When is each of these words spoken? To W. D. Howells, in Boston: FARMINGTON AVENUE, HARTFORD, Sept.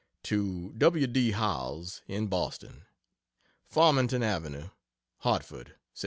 To 0.23 0.73
W. 0.79 1.05
D. 1.05 1.29
Howells, 1.29 2.01
in 2.07 2.25
Boston: 2.25 2.85
FARMINGTON 3.67 4.23
AVENUE, 4.23 4.71
HARTFORD, 5.19 5.75
Sept. 5.95 5.99